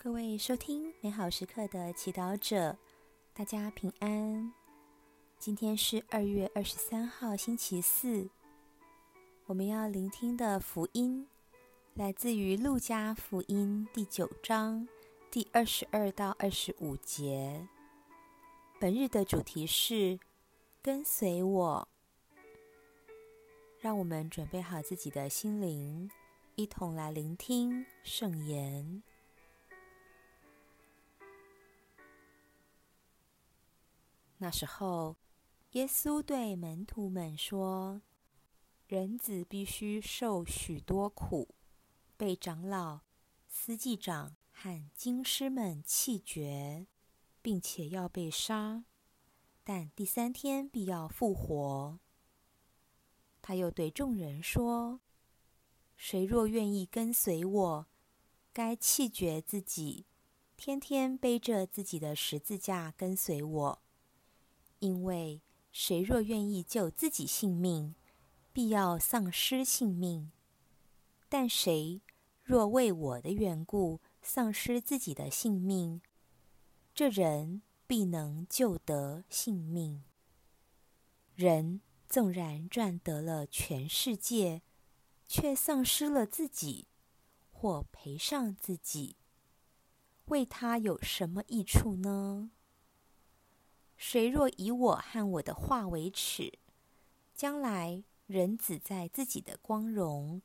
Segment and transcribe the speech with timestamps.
[0.00, 2.78] 各位收听美好时刻的祈祷者，
[3.34, 4.52] 大家平安。
[5.40, 8.30] 今天是二月二十三号，星期四。
[9.46, 11.26] 我们要聆听的福音
[11.94, 14.86] 来自于《路加福音》第九章
[15.32, 17.66] 第二十二到二十五节。
[18.78, 20.20] 本日的主题是
[20.80, 21.88] “跟随我”。
[23.80, 26.08] 让我们准备好自己的心灵，
[26.54, 29.02] 一同来聆听圣言。
[34.40, 35.16] 那时候，
[35.72, 38.02] 耶稣对门徒们说
[38.86, 41.56] ：“人子必须受许多苦，
[42.16, 43.00] 被长老、
[43.48, 46.86] 司祭长和经师们弃绝，
[47.42, 48.84] 并且要被杀，
[49.64, 51.98] 但第三天必要复活。”
[53.42, 55.00] 他又对众人说
[55.96, 57.86] ：“谁若愿意跟随我，
[58.52, 60.06] 该弃绝自己，
[60.56, 63.82] 天天背着自己的十字架跟随我。”
[64.80, 67.94] 因为谁若愿意救自己性命，
[68.52, 70.30] 必要丧失性命；
[71.28, 72.00] 但谁
[72.42, 76.00] 若为我的缘故丧失自己的性命，
[76.94, 80.02] 这人必能救得性命。
[81.34, 84.62] 人纵然赚得了全世界，
[85.26, 86.88] 却丧失了自己，
[87.50, 89.16] 或赔上自己，
[90.26, 92.50] 为他有什么益处呢？
[93.98, 96.56] 谁若以我和我的话为耻，
[97.34, 100.40] 将来人子在自己的光荣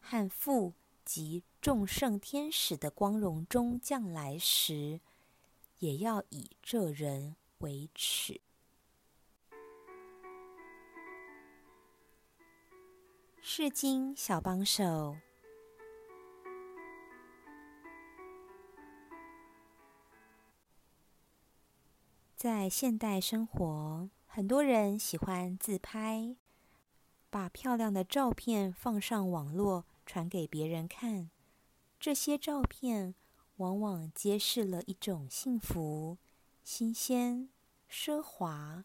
[0.00, 0.72] 和父
[1.04, 5.00] 及众圣天使的光荣中降来时，
[5.80, 8.40] 也要以这人为耻。
[13.42, 15.18] 释经小帮手。
[22.44, 26.36] 在现代生活，很多人喜欢自拍，
[27.30, 31.30] 把漂亮的照片放上网络，传给别人看。
[31.98, 33.14] 这些照片
[33.56, 36.18] 往往揭示了一种幸福、
[36.62, 37.48] 新鲜、
[37.90, 38.84] 奢华、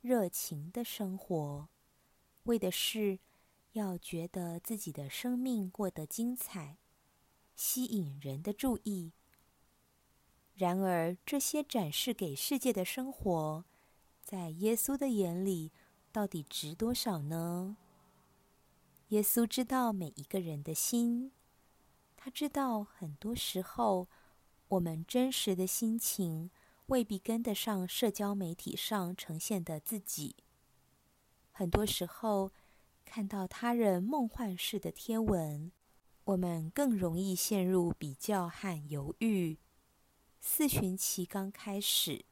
[0.00, 1.68] 热情的生活，
[2.44, 3.18] 为的是
[3.72, 6.78] 要觉得自己的生命过得精彩，
[7.54, 9.12] 吸引人的注意。
[10.54, 13.64] 然而，这些展示给世界的生活，
[14.22, 15.72] 在耶稣的眼里，
[16.12, 17.76] 到底值多少呢？
[19.08, 21.32] 耶稣知道每一个人的心，
[22.16, 24.08] 他知道很多时候，
[24.68, 26.50] 我们真实的心情
[26.86, 30.36] 未必跟得上社交媒体上呈现的自己。
[31.50, 32.52] 很多时候，
[33.04, 35.72] 看到他人梦幻式的贴文，
[36.24, 39.58] 我们更容易陷入比较和犹豫。
[40.46, 42.26] 四旬期刚开始，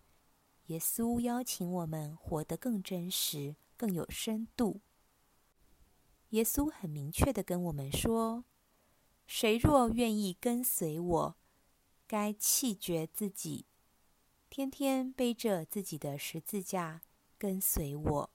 [0.66, 4.82] 耶稣邀请我们活得更真实、更有深度。
[6.28, 8.44] 耶稣很明确的跟我们说
[9.26, 11.36] ：“谁若愿意跟随我，
[12.06, 13.64] 该弃绝自己，
[14.50, 17.00] 天天背着自己的十字架
[17.38, 18.30] 跟随我。”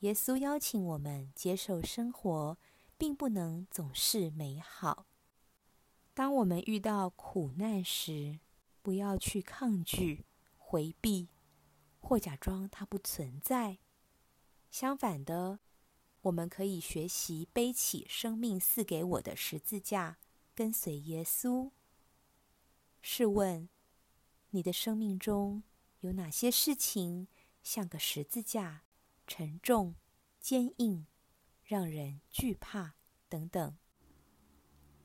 [0.00, 2.58] 耶稣邀请我们接受生活，
[2.96, 5.07] 并不能总是美好。
[6.18, 8.40] 当我们遇到苦难时，
[8.82, 10.24] 不要去抗拒、
[10.56, 11.28] 回避，
[12.00, 13.78] 或假装它不存在。
[14.68, 15.60] 相反的，
[16.22, 20.18] 我们可以学习背起生命赐给我的十字架，
[20.56, 21.70] 跟随耶稣。
[23.00, 23.68] 试问，
[24.50, 25.62] 你的生命中
[26.00, 27.28] 有哪些事情
[27.62, 28.82] 像个十字架，
[29.28, 29.94] 沉重、
[30.40, 31.06] 坚硬，
[31.62, 32.94] 让人惧怕
[33.28, 33.76] 等等？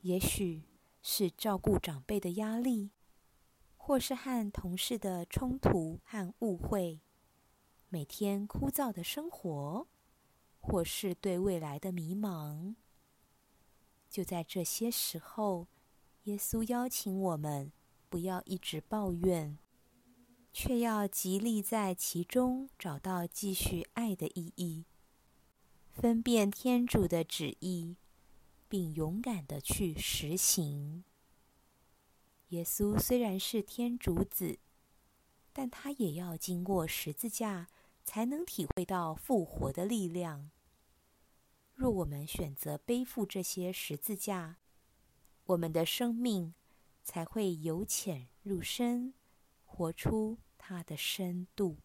[0.02, 0.63] 也许。
[1.03, 2.91] 是照顾长辈的压力，
[3.75, 7.02] 或是和同事的冲突和误会，
[7.90, 9.85] 每天枯燥的生活，
[10.61, 12.76] 或是对未来的迷茫。
[14.09, 15.67] 就在这些时候，
[16.23, 17.73] 耶稣邀请我们
[18.09, 19.58] 不要一直抱怨，
[20.53, 24.85] 却要极力在其中找到继续爱的意义，
[25.91, 27.97] 分辨天主的旨意。
[28.73, 31.03] 并勇敢地去实行。
[32.47, 34.58] 耶稣虽然是天主子，
[35.52, 37.67] 但他也要经过十字架，
[38.03, 40.49] 才能体会到复活的力量。
[41.75, 44.58] 若我们选择背负这些十字架，
[45.43, 46.55] 我们的生命
[47.03, 49.14] 才会由浅入深，
[49.66, 51.78] 活出它的深度。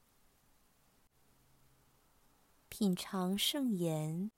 [2.71, 4.31] 品尝圣言。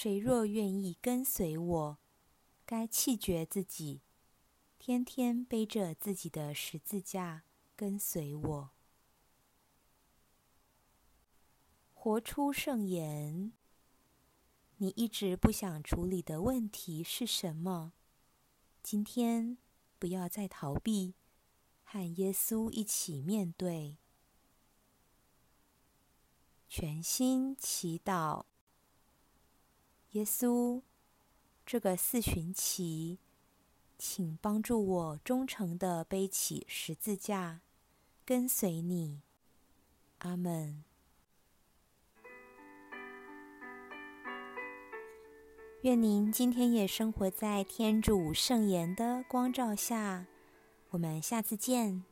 [0.00, 1.98] 谁若愿意跟随我，
[2.64, 4.00] 该弃绝自己，
[4.78, 7.42] 天天背着自己的十字架
[7.74, 8.70] 跟随我。
[11.92, 13.50] 活出圣言。
[14.76, 17.92] 你一直不想处理的问题是什么？
[18.84, 19.58] 今天
[19.98, 21.16] 不要再逃避，
[21.82, 23.98] 和耶稣一起面对。
[26.68, 28.44] 全心祈祷，
[30.12, 30.80] 耶稣，
[31.66, 33.18] 这个四旬期，
[33.98, 37.60] 请帮助我忠诚地背起十字架，
[38.24, 39.20] 跟随你。
[40.20, 40.82] 阿门。
[45.82, 50.26] 愿您今天也生活在天主圣言的光照下。
[50.90, 52.02] 我们下次见。